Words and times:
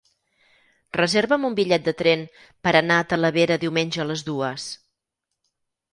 Reserva'm 0.97 1.45
un 1.49 1.57
bitllet 1.59 1.85
de 1.89 1.93
tren 2.01 2.25
per 2.67 2.73
anar 2.81 2.99
a 3.03 3.07
Talavera 3.13 3.61
diumenge 3.65 4.03
a 4.07 4.11
les 4.13 4.29
dues. 4.31 4.69